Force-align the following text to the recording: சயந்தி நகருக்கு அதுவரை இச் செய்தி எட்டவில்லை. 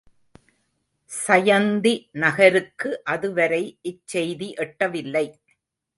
சயந்தி 1.11 1.93
நகருக்கு 2.23 2.89
அதுவரை 3.03 3.63
இச் 3.81 4.07
செய்தி 4.07 4.49
எட்டவில்லை. 4.57 5.25